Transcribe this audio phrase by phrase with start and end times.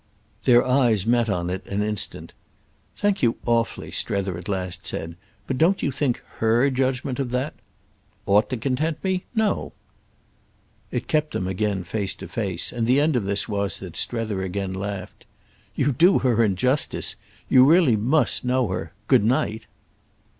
[0.45, 2.33] Their eyes met on it an instant.
[2.97, 5.15] "Thank you awfully," Strether at last said.
[5.45, 7.53] "But don't you think her judgement of that—?"
[8.25, 9.25] "Ought to content me?
[9.35, 9.73] No."
[10.89, 14.41] It kept them again face to face, and the end of this was that Strether
[14.41, 15.27] again laughed.
[15.75, 17.15] "You do her injustice.
[17.47, 18.93] You really must know her.
[19.07, 19.67] Good night."